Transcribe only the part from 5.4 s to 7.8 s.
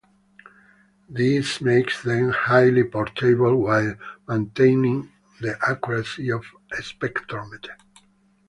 the accuracy of a spectrometer.